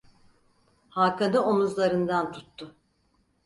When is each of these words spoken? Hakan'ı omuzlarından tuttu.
Hakan'ı 0.89 1.39
omuzlarından 1.45 2.31
tuttu. 2.33 2.75